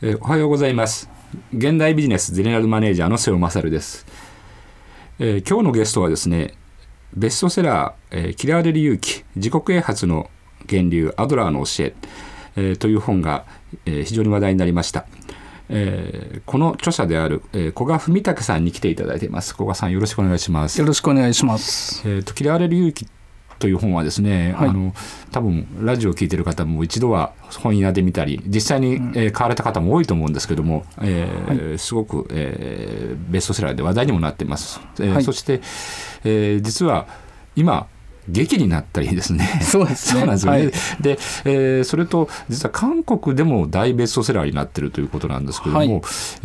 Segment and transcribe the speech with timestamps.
[0.00, 1.10] えーおはようございます。
[1.52, 4.06] 現代ビジネスゼネラルマネージャーの瀬尾勝です、
[5.18, 6.54] えー今日のゲストはですね
[7.14, 10.30] ベストセラー、えー嫌われる勇気自己啓発の
[10.70, 11.94] 源流アドラーの教え
[12.54, 13.44] えーという本が、
[13.86, 15.04] えー非常に話題になりました、
[15.68, 19.52] えーこの著者である、えー古賀文武さんに来ていただいています。
[19.52, 20.80] 古賀さんよろしくお願いします。
[20.80, 22.08] よろしくお願いします。
[22.08, 23.08] えーと嫌われる勇気
[23.58, 24.68] という本はですね、はい。
[24.68, 24.94] あの
[25.32, 27.32] 多分ラジオを聞いてる方も一度は
[27.62, 35.22] 本屋で見たり実際に、えー買われた方も多いと思うんですけども、えーすごく、えーベストセラーで話題にもなっています、えーはい。
[35.24, 35.60] そして、
[36.24, 37.06] えー実は
[37.56, 37.86] 今
[38.28, 39.60] 劇になったりですね。
[39.62, 40.20] そうですね。
[40.20, 40.72] そうなんですよね、はい。
[41.00, 45.90] で、えーそれと実は韓国でも大ベストセラーになってるということなんですけども、はい。
[45.90, 45.96] え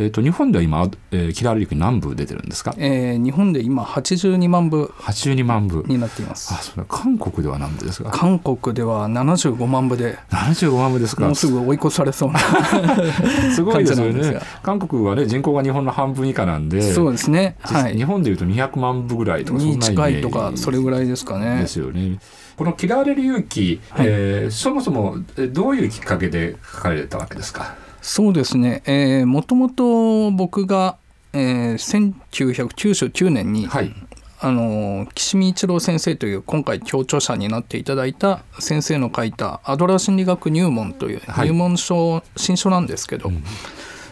[0.06, 2.74] ー、と日本では今、えー、キラーリク何部出てるんですか？
[2.78, 4.92] えー日本で今82万部。
[5.00, 5.84] 82万部。
[5.86, 6.52] になっています。
[6.54, 6.56] あ。
[6.58, 8.10] それは韓国では何部ですか？
[8.10, 10.18] 韓国では75万部で。
[10.30, 11.24] 75万部ですか？
[11.26, 12.38] もうすぐ追い越されそうな
[13.54, 14.40] すごいですよね。
[14.62, 17.56] 韓国はね人口が日本の半分以下なんでそうですね。
[17.60, 17.92] はい。
[17.92, 21.60] 実日本でいうと200万部ぐらいとかそんなイにメージ近いとかそれぐらいですかね。
[21.62, 21.66] で。
[21.66, 22.18] すよね。
[22.56, 24.06] この「嫌われる勇気」はい。
[24.08, 27.74] えーそもそもえどういうきっかけで書かれたわけですか？
[28.02, 28.82] そうですね。
[28.86, 30.96] えーもともと僕が、
[31.32, 33.92] えー1999年に、はい。
[34.40, 41.48] あの岸見一郎先生という今回協調者になっていただいた先生の書いた「アドラー心理学入門」というはい。
[41.48, 43.42] 入門書、新書なんですけど、ん。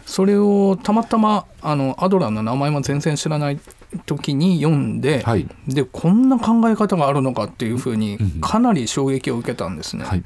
[0.07, 3.59] それをたまたまあのアドラーの名前も全然知らない
[4.07, 5.49] 時に読んで、はい。
[5.69, 10.05] でこんな考え方があるのかっていうふうにうんかなり衝撃を受けたんですね。
[10.05, 10.23] はい。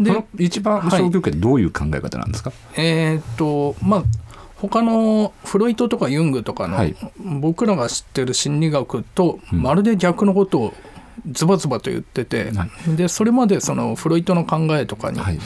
[0.00, 4.02] で一番衝撃を受けてどういう考え方なんですか、えーっとまあ
[4.56, 6.94] 他のフロイトとかユングとかの、はい。
[7.40, 9.62] 僕らが知ってる心理学とうん。
[9.62, 10.74] まるで逆のことを
[11.30, 15.38] ズバズバと言ってて、はでそれまでそのフロイトの考えとかにはい。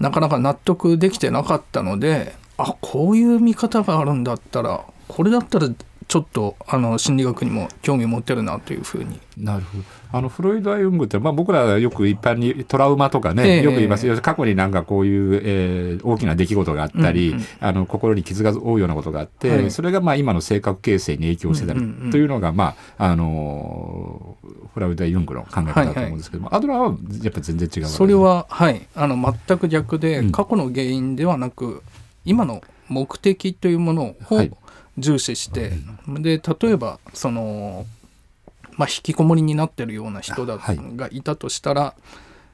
[0.00, 5.68] なかなか納得できてなかったのであこういう見方があるんだったらこれだったら
[6.08, 9.20] ちょっとあの心理学にも興味持てるなというふうに。
[9.36, 9.84] なるほど。
[10.14, 13.62] あのフロイド・アユングって、まあ、僕らはよく一般にトラウマとかね、ええ。
[13.62, 14.06] よく言います。
[14.06, 19.70] よ過去になんかこういう、えー大きな出来事があったり、うんうんあの心に傷が負うようなことがあって、はい。
[19.70, 24.36] それがまあ今の性格形成に影響してたりというのが、まああの
[24.74, 28.86] フラウド・アユングの考え方だと思うんですけども、アドラーはやっぱ全然違うわけですそれははい。
[28.94, 30.32] あの全く逆で、うん。
[30.32, 31.82] 過去の原因ではなく
[32.24, 34.52] 今の目的というものをはい
[34.98, 35.72] 重視して、
[36.08, 37.86] で例えばその、
[38.76, 40.78] まあ、引きこもりになってるような人だ、はい。
[40.96, 41.94] がいたとしたら、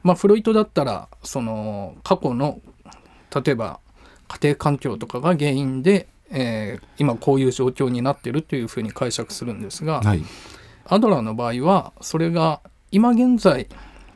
[0.02, 2.60] まあ、フロイトだったらその過去の
[3.34, 3.80] 例えば
[4.28, 10.22] 家庭環境とかが原因で、えー今こういう状況になってるというふうに解釈するんですが、はい。
[10.86, 12.60] アドラーの場合はそれが
[12.90, 13.68] 今現在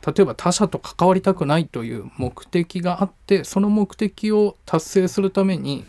[0.05, 5.85] 例えば他者と関わりたくないという目的があってその目的を達成するために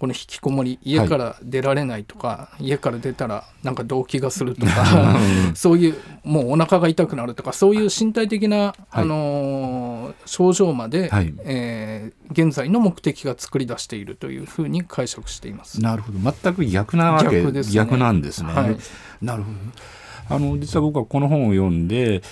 [0.00, 5.18] この引きこもり家から出られないとか、家から出たらなんか動悸がするとか
[5.54, 5.94] そういう
[6.24, 11.34] もうお腹が痛くなるとかそういう身体的な、あのー症状まで、はい。
[11.44, 15.80] えー現在の目的が作り出しているというふうに解釈しています。
[15.82, 16.18] なるほど。
[16.20, 17.84] 全く逆なわけ逆ですね。
[17.98, 18.52] なんですね。
[18.52, 18.76] はい。
[19.20, 19.56] なるほど。
[20.36, 22.22] あの実は僕はこの本を読んで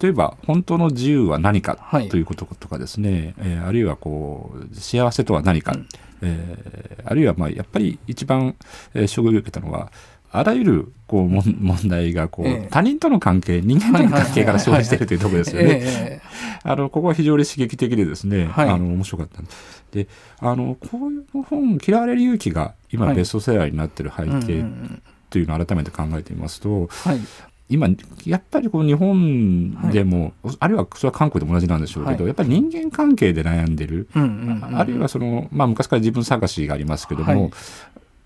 [0.00, 2.08] 例えば本当の自由は何かはい。
[2.08, 5.74] ということとかですね、えーあるいはこう幸せとは何か、
[6.22, 8.54] えーあるいはまあやっぱり一番、
[8.94, 9.90] えー衝撃を受けたのは
[10.32, 12.68] あらゆるこう問題がこう、ええ。
[12.70, 15.80] 他人との関係人間との関係から生じているというところですよね。
[15.82, 16.20] え
[16.62, 18.68] あのここは非常に刺激的でですね、はい。
[18.68, 19.46] あの面白かったん
[19.90, 20.06] で
[20.38, 23.16] あのこういう本「嫌われる勇気」が今はい。
[23.16, 25.02] ベストセラーになってる背景ん。
[25.30, 27.20] というのを改めて考えてみますと、はい
[27.70, 27.88] 今
[28.26, 32.26] やっぱりこう日本でも、あるいはそれは韓国でも同じなんでしょうけど、はい。
[32.26, 34.78] やっぱり人間関係で悩んでる、うんうんうん。
[34.78, 37.50] あるいはその、まあ、昔から自分探しがありますけども、はい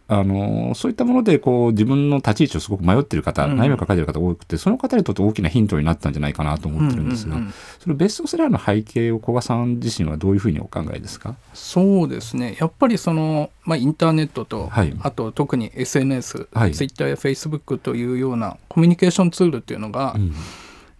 [0.06, 3.58] あのそういったものでこう自分の立ち位置をすごく迷ってる方、うん。
[3.58, 7.46] 悩みを抱えてる方多くてその方にとって大きなヒントになったんじゃないかなと思ってるんですが、うんうん。
[7.46, 11.36] うんそのベストセラーの背景を古賀さん自身はどういうふうにお考えですか？
[11.54, 12.56] そうですね。
[12.60, 14.94] やっぱりその、まあ、インターネットと、はい。
[15.00, 16.72] あと特に SNS、はい。
[16.72, 20.34] Twitter や Facebook というようなコミュニケーションツールっていうのがうん。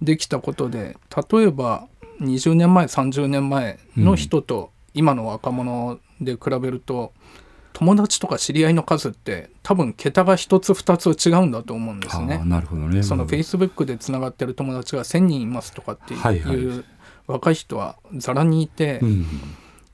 [0.03, 0.97] できたことで、
[1.33, 1.87] 例えば
[2.21, 7.13] 20年前30年前の人と今の若者で比べると、
[7.75, 12.41] 友達とか知り合いの数って多分桁が1つ2つ違うんだと思うんですね。
[12.47, 13.03] なるほどね。
[13.03, 16.85] そのうん Facebook でつながってる友達が1,000人いますとかっていう、
[17.27, 19.27] 若い人はざらにいて、うん。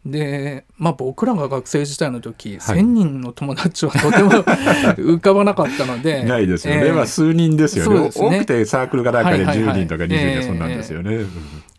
[0.05, 2.81] で、まあ、僕らが学生時代の時、はい。
[2.81, 4.31] 1,000人の友達はとても
[5.00, 6.82] 浮かばなかったのでないですよね。
[6.87, 8.00] えーまあ数人ですよね。
[8.00, 8.11] ね。
[8.15, 9.81] 多くてサークルがなんかで10はいはいはい。
[9.87, 11.21] 人とか20人そんなんですよね。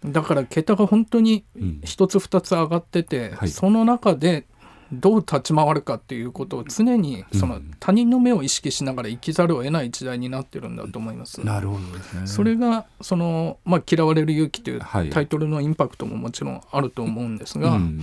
[0.04, 1.80] だから桁が本当にうん。
[1.84, 3.50] 一つ二つ上がってて、はい。
[3.50, 4.46] その中で
[4.92, 11.44] どう立ち回るかっていうことを常にその他人の目を意識しながら生きざるを得ない時代になってるんだと思います。
[11.46, 12.28] なるほどですね。
[12.28, 15.10] それがその、まあ「嫌われる勇気」というはい。
[15.10, 18.02] タイトルのインパクトももちろんあると思うんですが、うん。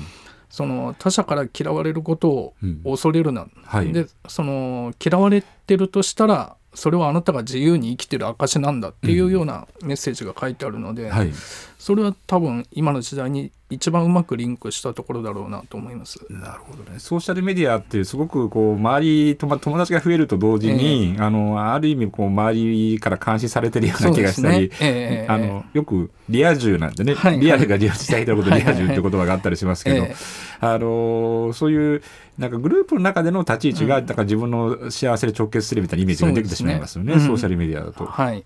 [0.49, 3.93] その他者から嫌われることをうん恐れるな、はい。
[3.93, 11.33] でその嫌われてるとしたらそれはあなたが自由に生きてる証なんだっていうようなメッセージが書いてあるので、はい。
[11.79, 16.25] それは多分今の時代に一番うまくリンクしたところだろうなと思います。
[16.31, 16.99] なるほどね。
[16.99, 30.17] ソーシャルメディアってすごくこう周りとま友達が増えると同時に、あのある意味こう周りから監視されてるような気がしたり、ええあのよくリア充なんてね、はいリアルがリアルした人のこと はいリア充って言葉があったりしますけど、ええ。
[30.61, 32.03] あのそういう
[32.39, 38.07] なんかグループの中での立ち位置が、だから自分の幸せで直結するみたいなイメージができてしまいますよね、ねうんソーシャルメディアだと。
[38.07, 38.45] はい、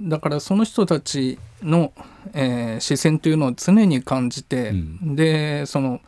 [0.00, 1.92] だからその人たちの、
[2.32, 5.16] えー視線というのを常に感じて、うん。
[5.16, 6.00] でその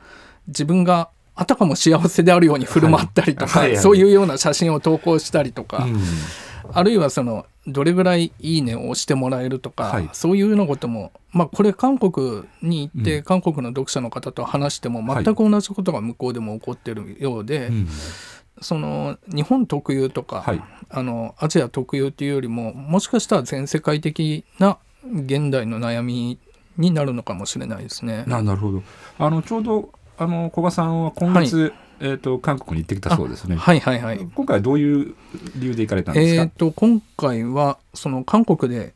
[0.47, 3.73] 自分があたかも幸せであるように振る舞ったりとか、はいはい。
[3.75, 6.03] はいそういうような写真を投稿したりとか、うん。
[6.73, 10.09] あるいはそのどれぐらい「いいね」を押してもらえるとか、はい。
[10.13, 13.23] そういうようなことも、まあ、これ韓国に行って、うん。
[13.25, 15.25] 韓国の読者の方と話してもはい。
[15.25, 17.89] 全く同じことが向こうでも起こってるようで、うん
[18.61, 26.39] その日本特有とか、はいあのアジア特有っていうよりももしかしたら全世界的な現代の悩み
[26.79, 28.25] になるのかもしれないですね。
[28.27, 28.83] ななるほど
[29.19, 33.57] あのちょうどあの古賀さんは今月、えー、と韓国に行ってきたそうですね。
[33.57, 34.19] はいはいはい。
[34.35, 35.15] 今回はどういう
[35.57, 38.95] 理由で行かれたんですか、えー、と今回はその韓国で、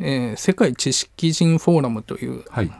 [0.00, 2.70] えー世界知識人フォーラムというはい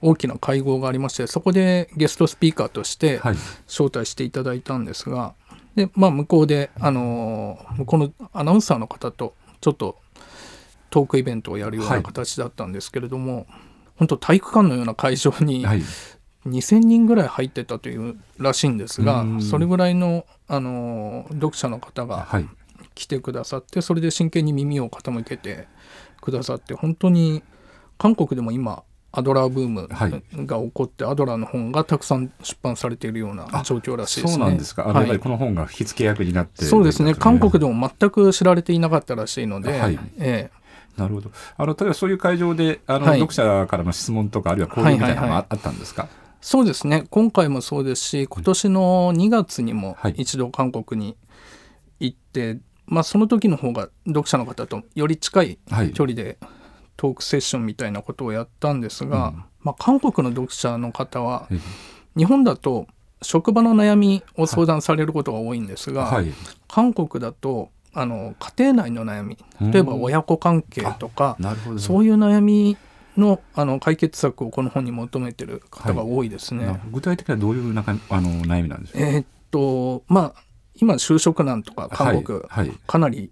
[0.00, 3.36] 大きな会合がありましてそこでゲストスピーカーとしてはい
[3.66, 5.34] 招待していただいたんですが、
[5.78, 9.96] でまあ、向こうで、あのー向こうのアナウンサーの方とちょっと
[10.90, 12.02] トークイベントをやるようはない。
[12.02, 13.46] 形だったんですけれども、
[13.96, 15.82] 本当体育館のような会場にはい。
[16.46, 19.42] 2,000人ぐらい入ってたというらしいんですがうん。
[19.42, 22.48] それぐらいの、あのー読者の方がはい。
[22.94, 25.68] 来てくださってそれで真剣に耳を傾けて
[26.20, 27.44] くださって本当に
[27.96, 30.22] 韓国でも今アドラーブームはい。
[30.46, 34.38] が起こって、アドラーの本がたくさん出版されているような状況らしいですね。
[34.38, 34.84] そうなんですか。
[34.84, 35.18] はい。
[35.18, 37.14] この本が火付け役になってそうですね。
[37.14, 39.98] 韓国でも全く知られていなかったらしいので、はい。
[40.18, 40.50] え
[40.98, 41.30] なるほど。
[41.56, 43.20] あの例えばそういう会場であの、はい。
[43.20, 46.08] 読者からの質問とかあるいは交流みたいなのはいはいはがああったんですか、
[46.40, 47.04] そうですね。
[47.10, 50.14] 今回もそうですし今年の2月にもはい。
[50.18, 51.16] 一度韓国に
[52.00, 55.92] 行って、まあ、その時の方が読者の方とより近いはい。
[55.92, 56.38] 距離で
[56.98, 59.44] トークセッションみたいなことをやったんですが、うん。
[59.60, 61.58] まあ、韓国の読者の方はえ
[62.16, 62.86] 日本だと
[63.22, 66.32] 職場の悩みを相談されることが多いんですが、はい。
[66.66, 69.38] 韓国だとあの家庭内の悩み
[69.72, 71.78] 例えばうん親子関係とかなるほど。
[71.78, 72.76] そういう悩み
[73.16, 76.66] のあの解決策をこの本に求めてる方が多いですね。
[76.66, 80.42] な具体的にはどういう中あの悩みなんですか、えーっとまあ
[80.80, 82.68] 今就職難とか韓国、はい。
[82.68, 82.78] はい。
[82.86, 83.30] かなり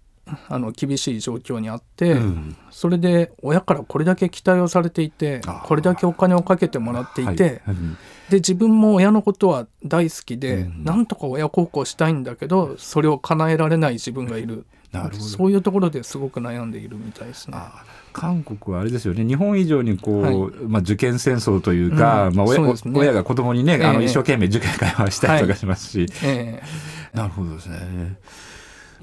[0.49, 2.57] あの厳しい状況にあって、うん。
[2.71, 5.67] それで親からこれだけ期待をされていてあー。
[5.67, 7.63] これだけお金をかけてもらっていて、はい。
[7.69, 7.97] うん
[8.27, 10.85] で自分も親のことは大好きで、うん。
[10.85, 14.67] なんとか親孝行したいんだけどそれを叶えられない自分がいる。
[14.91, 15.21] なるほど。
[15.21, 17.57] そういうところですごく悩んでいるみたいですね。
[17.57, 19.25] あ韓国はあれですよね。
[19.25, 20.37] 日本以上にこう、はい。
[20.67, 22.35] まあ、受験戦争というか、うん。
[22.35, 22.75] まあ親ね。
[22.95, 24.07] 親が子供にね、あのええ。
[24.07, 27.17] 一生懸命受験会話したりとかしますし、ええ。
[27.17, 28.17] なるほどですね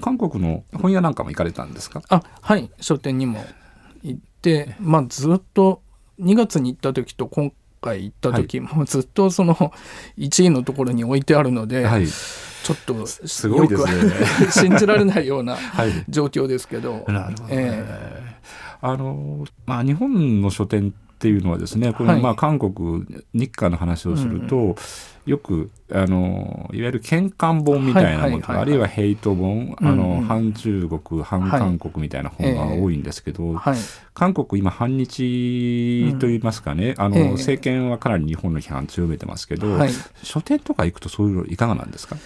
[0.00, 2.02] 韓国の本屋なんかも行かれたんですか？
[2.08, 2.70] あはい。
[2.80, 3.44] 書店にも
[4.02, 5.82] 行って、まあ、ずっと
[6.20, 9.54] 2月に行った時と今回行った時、もうずっとその
[10.18, 12.06] 1位のところに置いてあるので、はい。
[12.06, 13.90] ちょっとすごいですね。
[14.50, 15.90] 信じられないような はい。
[16.08, 17.04] 状況ですけど。
[17.08, 18.36] なるほどね、え。
[18.80, 20.94] あのまあ日本の書店
[21.24, 22.20] っていうのはですねこれ、はい。
[22.20, 24.76] まあ韓国日韓の話をすると、
[25.24, 28.58] よくあのいわゆる喧嘩本みたいなものはいはいはいはい。
[28.58, 30.24] あるいはヘイト本、あうんのうん。
[30.24, 33.76] 反中国反韓国みたいな本が多いんですけど、はい。
[34.12, 37.30] 韓国今反日といいますかね、あのええ。
[37.30, 39.90] 政権はかなり日本の批判強めてますけど、はい。
[40.22, 42.16] 書店とか行くとそういうのいかがなんですか？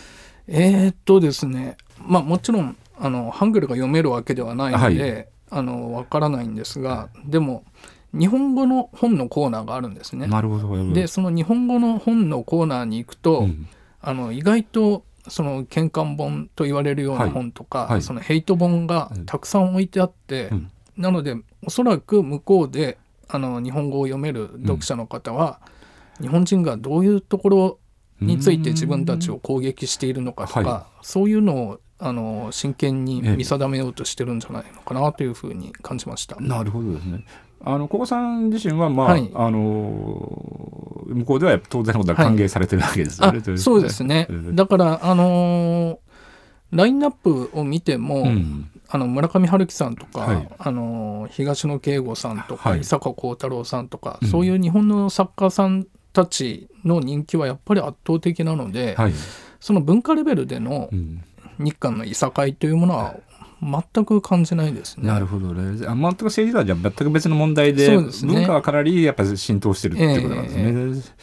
[0.48, 7.62] えーっとですねまあもちろんあのハングルが読めるわけではないので、あのわからないんですがでも
[8.12, 10.26] 日本語の本のコーナーがあるんですね。
[10.26, 10.92] なるほど。
[10.92, 13.68] でその日本語の本のコーナーに行くと、うん。
[14.00, 17.30] あの意外とその喧嘩本と言われるようはない。
[17.30, 18.02] 本とか、はい。
[18.02, 20.70] そのヘイト本がたくさん置いてあって、うん。
[20.96, 22.98] なのでおそらく向こうで
[23.28, 25.60] あの日本語を読める読者の方は、
[26.20, 27.78] 日本人がどういうところ
[28.20, 33.36] について自分たちを攻撃しているのかとか、はそういうのをあの真剣にええ。
[33.36, 36.36] 見定めようとしてるんじゃないのかなというふうに感じました。
[36.40, 37.24] なるほどですね。
[37.64, 39.30] あの古賀さん自身は、まあはい。
[39.34, 39.58] あの
[41.06, 43.40] 向こうでは当然のことは歓迎されてるわけですよあね。
[43.56, 44.26] そうですね。
[44.28, 45.98] うんだからあのー
[46.70, 48.70] ラインナップを見ても、うん。
[48.90, 50.48] あの村上春樹さんとか、はい。
[50.58, 52.80] あの東野圭吾さんとか、はい。
[52.80, 54.28] 伊坂幸太郎さんとか、うん。
[54.28, 59.12] そういう日本の作家さんたちの人気はやっぱり圧倒的なので、はい。
[59.60, 61.24] その文化レベルでのうん。
[61.58, 63.16] 日韓のいさかいというものは
[63.60, 65.06] 全く感じないですね。
[65.06, 65.86] なるほどね。
[65.86, 71.14] あ全く政治とはじゃあ全く別の問題でね文化はかなりやっぱり浸透してるってことなんですね。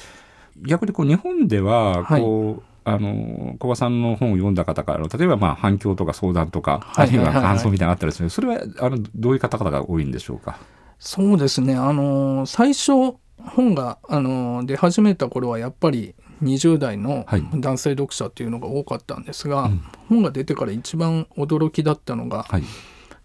[0.62, 10.60] 逆にこう日本でははいこう、あの古賀さんの本を読んだ方からの例えばまあ反響とか相談とか、はいあるいははいはいはい感想みたいなのあったりするそれはあのどういう方々が多いんでしょうか？
[11.00, 17.44] そうですね、あのー最初本が、あのー出始めた頃はやっぱり20代のはい。
[17.56, 19.82] 男性読者っていうのが多かったんですが、うん。
[20.10, 22.64] 本が出てから一番驚きだったのが、はい。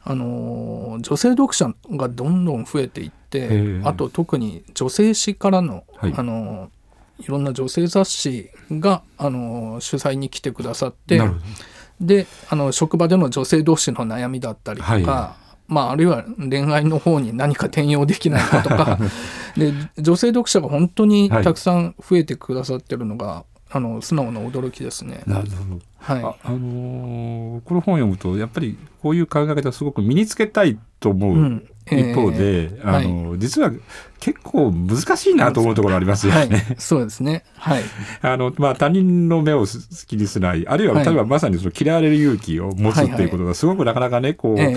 [0.02, 3.88] あのー女性読者がどんどん増えていってー。
[3.88, 6.14] あと特に女性誌からの、はい。
[6.16, 11.20] あのーいろんな女性雑誌が、あのー取材に来てくださって。
[12.00, 15.36] であの職場での女性同士の悩みだったりとか、は
[15.70, 18.98] まあ、あるいは恋愛の方に何か転用できないかとか
[19.56, 25.22] で女性読者が本当にたくさん増えてくださってるのが、あの素直な驚きですね。
[25.26, 25.80] なるほど。
[25.98, 31.68] はいあ、あのーこの本を読むとやっぱりこういう考え方をすごく身につけたいと思う、うん
[31.98, 33.70] 一方で、えーあの実は
[34.20, 36.48] 結構難しいなと思うところありますよはい。
[36.50, 37.42] ね。、そうですね。
[37.56, 37.82] はい。
[38.20, 39.66] あのまあ、他人の目を好
[40.06, 41.04] きにしないあるいは、はい。
[41.06, 44.76] 例えばまさにその嫌われる勇気を持つってはいはいいうことがすごくなかなかねこう、え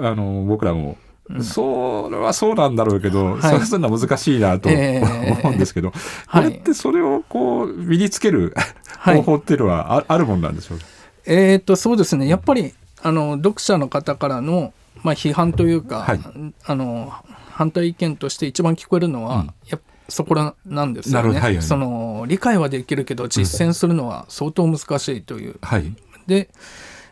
[0.00, 0.96] あの僕らも、
[1.28, 1.42] うん。
[1.42, 3.42] それはそうなんだろうけど、はい。
[3.42, 5.92] それするのは難しいなとえー思うんですけど、
[6.28, 6.44] はい。
[6.44, 8.54] これってそれをこう身につける
[8.98, 9.16] はい。
[9.16, 10.84] 方法っていうのはあ,、あるもんなんでしょうか？
[11.26, 12.28] えー、とそうですね。
[12.28, 12.72] やっぱり
[13.02, 14.72] あの読者の方からの、
[15.06, 16.20] まあ、批判というか、はい。
[16.64, 17.12] あの
[17.50, 19.46] 反対意見として一番聞こえるのは、うん。
[19.68, 21.62] やっぱそこらなんですよね、はいはい。
[21.62, 25.58] その理解はできるけど実践するのは相当難しいという。
[25.62, 25.94] はい。
[26.26, 26.50] で、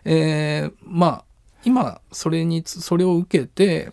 [0.05, 1.25] えーまあ
[1.65, 3.93] 今それにつそれを受けて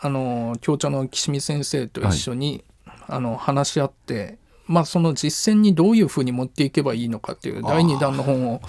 [0.00, 2.64] あの教茶の岸見先生と一緒に、
[3.06, 4.37] あの話し合って、
[4.68, 8.60] まあ、その実践にどういうふうに持っていけばいいのかっていう第2弾の本を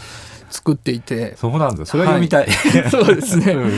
[0.49, 1.35] 作っていて。
[1.37, 1.85] そうなんだ。
[1.85, 2.47] それは読みたい。
[2.89, 3.71] そうですね、うん。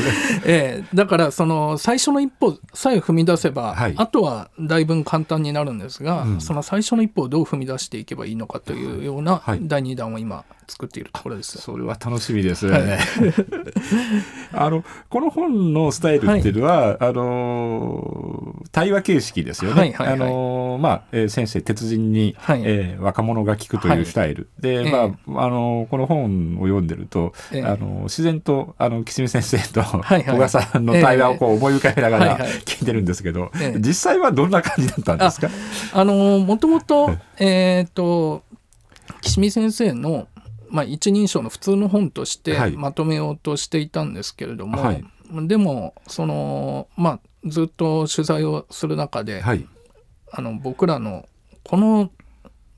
[0.45, 0.83] ええ。
[0.93, 3.93] だからその最初の一歩さえ踏み出せば、はい。
[3.97, 6.41] あとはだいぶ簡単になるんですが、うん。
[6.41, 9.59] その最初の一歩をどう踏み出していけばいいのかというようなはい。
[9.63, 11.57] 第2弾を今作っているところです。
[11.57, 12.65] それは楽しみです。
[12.67, 12.81] はい。
[14.53, 19.79] あのこの本のスタイルっていうのは、あの対話形式ですよね。
[19.79, 20.15] はいはいはい。
[20.15, 22.61] あのまあ、えー先生鉄人に、はい。
[22.65, 24.91] えー若者が聞くというスタイル、で、ええ。
[25.25, 27.63] まああのこの本を読んでると、ええ。
[27.63, 30.23] あの自然とあの岸見先生といはい。
[30.23, 32.49] 小賀さんの対話をこう思い浮かべながらはいはい。
[32.61, 33.79] 聞いてるんですけど、ええ。
[33.79, 35.49] 実際はどんな感じだったんですか？
[35.93, 38.43] あのもともと,、えー、と
[39.21, 40.27] 岸見先生の、
[40.71, 42.77] まあ、一人称の普通の本としてはい。
[42.77, 45.03] まとめようとしていたんですけれども、はい。
[45.47, 49.67] でもその、まあ、ずっと取材をする中で、はい。
[50.31, 51.27] あの僕らの
[51.63, 52.09] この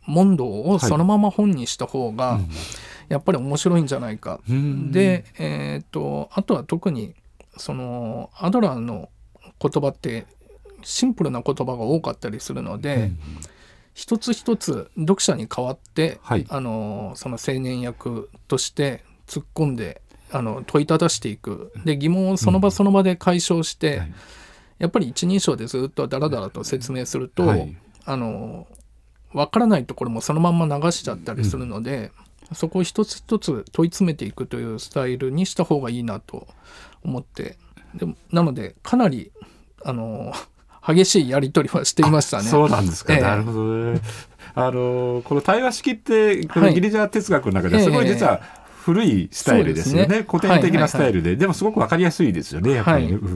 [0.05, 2.39] 問答をそのまま本にした方が、
[3.09, 4.39] やっぱり面白いんじゃないか。
[4.49, 4.91] うん。
[4.91, 7.13] で、えー、とあとは特に
[7.57, 9.09] そのアドラーの
[9.59, 10.25] 言葉って
[10.81, 13.19] シンプルな言葉が多かったりするので、うん
[13.93, 16.45] 一つ一つ読者に代わって、はい。
[16.49, 21.71] あのその青年役として突っ込んであの問いただしていく。
[21.85, 24.13] で疑問をその場その場で解消して、はい。
[24.79, 27.77] やっぱり一人称でずっとダラダラと説明すると、はい。
[28.05, 28.67] あの
[29.31, 32.11] 分からないところもそのまんま流しちゃったりするので、
[32.53, 36.47] そこを一つ一つ問い詰めていくというスタイルにした方がいいなと
[37.03, 37.57] 思って。
[37.95, 39.31] でもなのでかなり
[39.85, 40.33] あの
[40.85, 42.43] 激しいやり取りはしていましたね。
[42.43, 43.21] そうなんですか、ええ。
[43.21, 43.93] なるほど。
[43.93, 44.01] ね。
[44.55, 46.75] あのこの対話式ってこのはい。
[46.75, 48.41] ギリシャ哲学の中ですごい実は
[48.83, 50.25] 古いスタイルですよね,、ね。
[50.29, 53.13] 古典的なスタイルで、でもすごくわかりやすいですよねやっぱりね。
[53.13, 53.21] はい。
[53.21, 53.27] う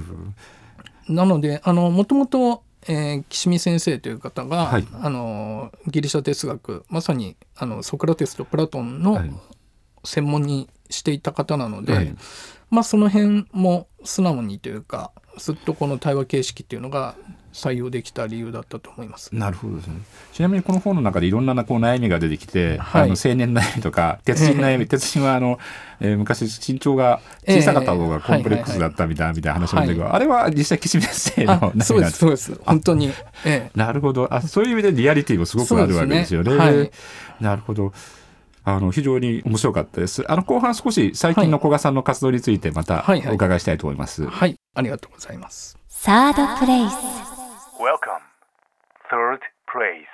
[1.14, 1.16] ん。
[1.16, 4.88] なのであのもともと、えー岸見先生という方が、はい。
[5.02, 9.32] あのギリシャ哲学まさにあのソクラテスとプラトンのはい。
[10.04, 12.16] 専門にしていた方なので、はい。
[12.70, 17.16] まあその辺も素直にというかすっとこの対話形式っていうのが
[17.54, 19.34] 採用できた理由だったと思います。
[19.34, 19.96] なるほどですね。
[20.32, 23.04] ちなみにこの本の中でいろんなこう悩みが出てきて、はい。
[23.04, 25.58] あの青年悩みとか 鉄人悩み、鉄人はあの、
[26.00, 32.60] えー昔身長が小さかった方がコンプレックスだったみたいなみたいな話なんだけど、あれは実際岸見先生のあ悩みそうなんですそうです。
[32.64, 33.08] 本当に、
[33.44, 34.32] ええ、なるほど。
[34.32, 36.52] あそういう意味でリアリティもすごくあるわけですよね。
[36.52, 36.58] ね。
[36.58, 36.92] はい。
[37.40, 37.94] なるほど
[38.70, 40.30] あの非常に面白かったです。
[40.30, 44.28] あの後半少し最近の古賀さんの活動についてまたはいはいお伺いしたいと思います。
[44.28, 45.78] はいありがとうございます。
[45.88, 46.94] サードプレイス
[47.80, 48.20] Welcome.
[49.10, 49.40] Third
[49.72, 50.06] place.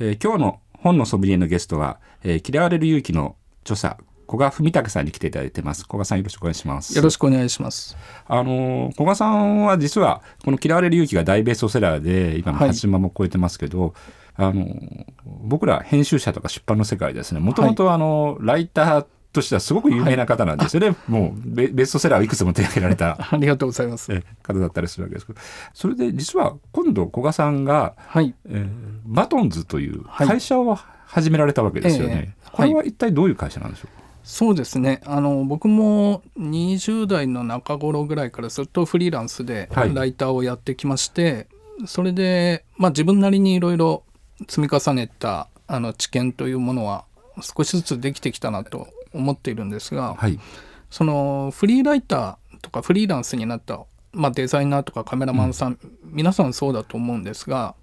[0.00, 7.98] えー今日の本のソムリエのゲストは、えー嫌われる勇気の著者古賀文武さんに来ていただいてます古賀さんよろしくお願いしますよろしくお願いします。
[8.26, 13.92] あのー古賀さんは実はこの「嫌われる勇気」が大ベストセラーで今もはい80万も超えてますけど、
[14.36, 15.04] あのー
[15.44, 17.40] 僕ら編集者とか出版の世界ですね。
[17.40, 24.12] もともとあのライターとしてはすごく有名な方なんですよね、もうベベストセラーをいくつも手掛けられた ありがとうございます。
[24.12, 25.40] え方だったりするわけですけど。
[25.74, 28.34] それで実は今度古賀さんが、はい。
[28.48, 28.68] えー
[29.04, 30.28] バトンズというはい。
[30.28, 33.96] 会社を始められたわけですよね、ええこれは一体どういう会社なんでしょう？
[33.96, 35.00] か、そうですね。
[35.06, 39.94] あの僕も20代の中頃ぐらいからずっとフリーランスではい。
[39.94, 41.48] ライターをやってきまして、
[41.86, 44.04] それで、まあ、自分なりにいろいろ
[44.48, 47.04] 積み重ねたあの知見というものは
[47.40, 50.38] 少しずつできてきたなと思っているんですが、はい。
[50.90, 53.80] そのフリーライターとかフリーランスになった、
[54.12, 57.74] まあ、デザイナーとかカメラマンさん、皆さんそうだと思うんですが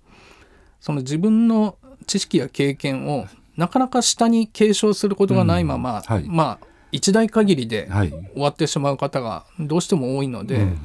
[0.79, 3.25] その自分の知識や経験を
[3.57, 6.23] なかなか下に継承することがないまま、うんはい。
[6.27, 8.09] まあ一代限りではい。
[8.09, 10.77] 終わってしまう方がどうしても多いので、うん。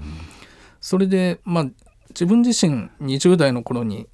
[0.80, 1.66] それでまあ
[2.10, 4.06] 自分自身20代の頃に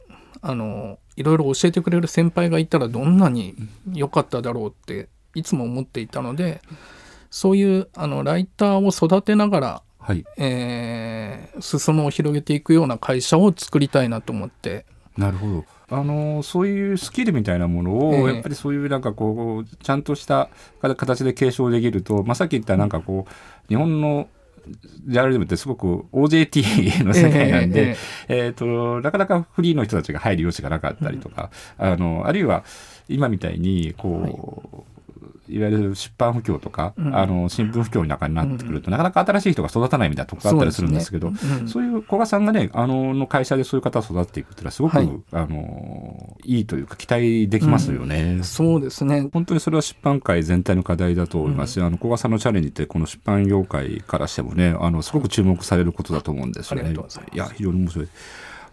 [0.43, 3.55] あのいろいろ教えてくれる先輩がいたらどんなに
[3.93, 6.61] 良かっただろうっていつも思っていたので
[7.31, 10.25] そういうあのライターを育てながら、はい。
[10.37, 14.87] えー裾野を広げていくような会社を作りたいなと思って。
[15.17, 15.65] なるほど。
[15.93, 18.35] あのそういうスキルみたいなものを、ええ。
[18.35, 20.49] やっぱりそういうなんかこうちゃんとした
[20.81, 24.29] 形で継承できると、まあ、さっき言ったなんかこう日本の
[25.07, 27.97] ジャーナリズムってすごく OJT の世界なんで、
[28.29, 32.65] えーとなかなかフリーの人たちが入る余地がなかったりとか、あのあるいは
[33.09, 35.00] 今みたいにこう、
[35.55, 37.17] い、わゆる出版不況とか、うん。
[37.17, 45.11] あの新聞不況の中になってくると、なかなか新しい人が育たないみたいなところがあったりするんですけどそうねうんそういう古賀さんがねあのの会社でそういう方を育てていくっていうのはすごく、はい。
[45.33, 48.41] あのいいというか期待できますよね。
[48.43, 49.29] そうですね。
[49.33, 56.95] 本当にそれは出版界全体の課題だと思いますし、あの古賀さんのチャレンジってこの出版業界からしてもねあのすごく注目されることだと思うんですよね。
[57.33, 58.09] いや非常に面白い。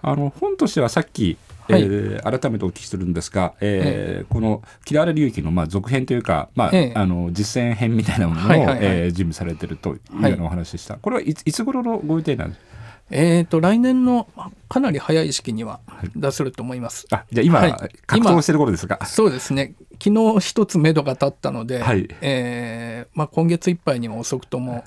[0.01, 1.37] あの本としてはさっき、
[1.69, 1.81] はい。
[1.83, 6.93] えー改めてお聞きするんですが、えーこの「嫌われる勇気の」まあ、続編というか、まあええ。
[6.95, 8.79] あの実践編みたいなものを、はいはいはい。
[8.81, 10.95] えー準備されてるというようなお話でした。
[10.95, 12.67] これはいついつ頃のご予定なんですか？
[13.09, 15.79] えー、と来年のまあかなり早い時期には
[16.15, 17.07] 出せると思います。
[17.11, 17.71] あじゃあ今、はい。
[18.05, 18.99] 格闘してる頃ですか？
[19.05, 19.75] そうですね。
[20.03, 22.07] 昨日一つ目処が立ったので、はい。
[22.21, 24.83] えーまあ、今月いっぱいには遅くとも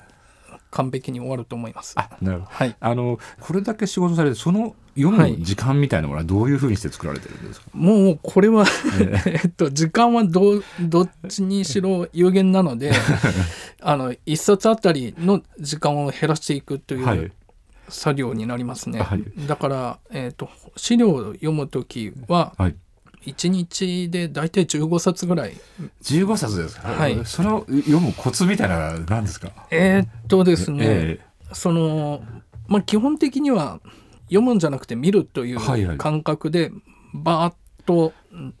[0.71, 1.93] 完璧に終わると思います。
[1.97, 2.51] あなるほど。
[2.51, 8.65] はい、あのこれだけ仕事されてその読む時間みたいなものはどういうふうにして作られてるんですか、もうこれは
[9.25, 12.91] えっと時間はどうどっちにしろ有限なので
[13.81, 17.19] あの一冊あたりの時間を減らしていくといはい。
[17.19, 17.31] う
[17.89, 19.01] 作業になりますね。
[19.01, 19.23] はい。
[19.47, 22.75] だから、えー、と資料を読む時ははい、
[23.25, 25.53] 1日で大体15冊ぐらい。
[26.03, 27.19] 15冊ですか、はい。
[27.25, 31.19] それを読むコツみたいなのは何ですか、えーっとですね、え
[31.53, 32.23] その
[32.67, 33.79] まあ基本的には
[34.23, 35.97] 読むんじゃなくて見るというはいはい。
[35.97, 36.71] 感覚で
[37.13, 38.13] バーッと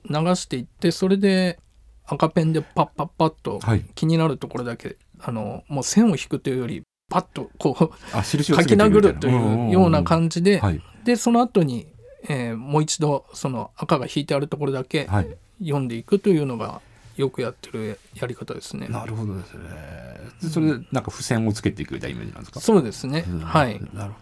[0.09, 1.59] 流していってそれで
[2.05, 3.85] 赤ペンでパッパッパッとはい。
[3.95, 10.81] 気になるところだけあのもう線を引くというよりパッとこう書き殴るというような感じで、はい。
[11.03, 11.87] でその後に、
[12.29, 15.27] えーもう一度その赤が引いてあるところだけはい。
[15.61, 16.81] 読んでいくというのが
[17.17, 18.87] よくやってるやり方ですね。
[18.87, 19.63] なるほどですね。
[20.41, 22.59] でそれでなんか付箋をつけていくみたいなイメージなんですか？
[22.61, 23.39] そうですね、うん。
[23.41, 23.79] はい。
[23.93, 24.19] なるほ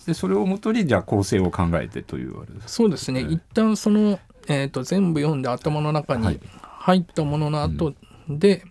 [0.00, 0.06] ど。
[0.06, 3.26] でそれをもとにじゃあ構成を考えてというあれですそうですね、ええ。
[3.32, 6.34] 一旦その、えー、と全部読んで頭の中はい。
[6.34, 7.92] に入ったものの後
[8.30, 8.64] で、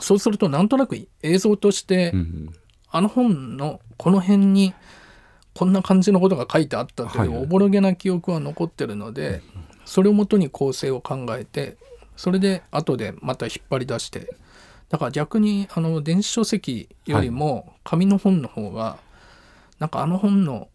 [0.00, 2.50] そうするとなんとなく映像として、うん。
[2.90, 4.74] あの本のこの辺に
[5.60, 7.36] こんな感じのことが書いてあったといはいはい。
[7.36, 9.42] うおぼろげな記憶は残ってるので、
[9.84, 11.76] それをもとに構成を考えて
[12.16, 14.34] それで後でまた引っ張り出して
[14.88, 18.96] だから逆にあの電子書籍よりも紙の本の方が、
[19.78, 20.68] なんかあの本の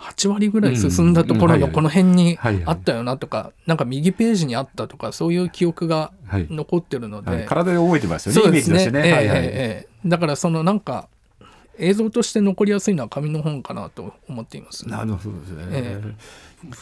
[0.00, 2.64] 8割ぐらい進んだところのこの辺にはいはい。
[2.66, 6.48] あったよなとか、なんか右ページにあったとかそういう記憶がはい。
[6.50, 7.44] 残ってるので、はい。
[7.44, 8.90] 体で覚えてますよねイメーそうですね。
[8.90, 9.08] ジとしてね。
[9.08, 9.86] ええはいはい。
[10.06, 11.08] だからそのなんか
[11.78, 14.88] 映像として残りやすいのは紙の本かなと思っています。
[14.88, 16.14] なるほどですね、え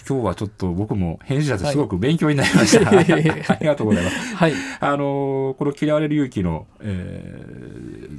[0.08, 2.88] 今日はちょっと僕も編集者ですごく勉強になりました。
[2.88, 4.36] はい ありがとうございます。
[4.36, 7.72] はい、あのーこの嫌われる勇気の、えー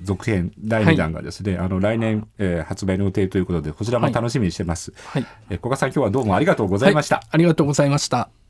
[0.04, 4.94] 続編第2弾がですね、あの来年、えー発売の予定ということでこちらも楽しみにしてます。
[5.06, 7.18] はい、えー古賀さん今日はどうもありがとうございました。
[7.18, 8.42] はいありがとうございました。